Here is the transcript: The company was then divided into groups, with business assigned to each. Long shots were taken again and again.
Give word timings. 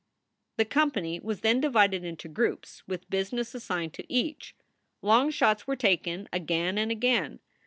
The 0.57 0.65
company 0.65 1.19
was 1.19 1.41
then 1.41 1.61
divided 1.61 2.03
into 2.03 2.27
groups, 2.27 2.81
with 2.87 3.07
business 3.11 3.53
assigned 3.53 3.93
to 3.93 4.11
each. 4.11 4.55
Long 5.03 5.29
shots 5.29 5.67
were 5.67 5.75
taken 5.75 6.27
again 6.33 6.79
and 6.79 6.91
again. 6.91 7.39